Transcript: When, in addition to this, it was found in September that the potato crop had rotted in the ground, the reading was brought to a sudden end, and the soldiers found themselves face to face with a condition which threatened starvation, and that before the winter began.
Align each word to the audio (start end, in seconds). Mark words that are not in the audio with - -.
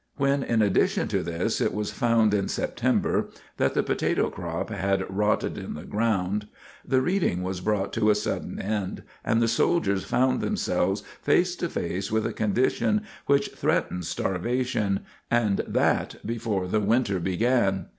When, 0.17 0.41
in 0.41 0.63
addition 0.63 1.07
to 1.09 1.21
this, 1.21 1.61
it 1.61 1.75
was 1.75 1.91
found 1.91 2.33
in 2.33 2.47
September 2.47 3.29
that 3.57 3.75
the 3.75 3.83
potato 3.83 4.31
crop 4.31 4.71
had 4.71 5.05
rotted 5.15 5.59
in 5.59 5.75
the 5.75 5.83
ground, 5.83 6.47
the 6.83 7.03
reading 7.03 7.43
was 7.43 7.61
brought 7.61 7.93
to 7.93 8.09
a 8.09 8.15
sudden 8.15 8.59
end, 8.59 9.03
and 9.23 9.43
the 9.43 9.47
soldiers 9.47 10.03
found 10.03 10.41
themselves 10.41 11.01
face 11.21 11.55
to 11.57 11.69
face 11.69 12.11
with 12.11 12.25
a 12.25 12.33
condition 12.33 13.03
which 13.27 13.49
threatened 13.49 14.05
starvation, 14.05 15.01
and 15.29 15.61
that 15.67 16.15
before 16.25 16.67
the 16.67 16.79
winter 16.79 17.19
began. 17.19 17.85